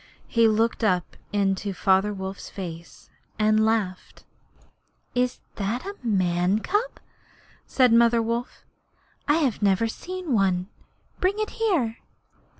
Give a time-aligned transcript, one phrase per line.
[0.27, 4.23] He looked up into Father Wolf's face, and laughed.
[5.13, 6.99] 'Is that a man's cub?'
[7.67, 8.65] said Mother Wolf.
[9.27, 10.69] 'I have never seen one.
[11.19, 11.99] Bring it here.'